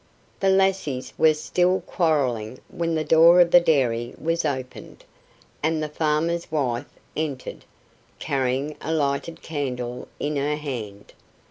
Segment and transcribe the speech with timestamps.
[0.39, 5.05] The lassies were still quarreling when the door of the dairy was opened,
[5.61, 7.65] and the farmer's wife entered,
[8.17, 11.13] carrying a lighted candle in her hand.